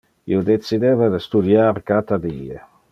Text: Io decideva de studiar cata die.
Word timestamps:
Io 0.35 0.39
decideva 0.47 1.11
de 1.17 1.21
studiar 1.27 1.71
cata 1.95 2.23
die. 2.29 2.63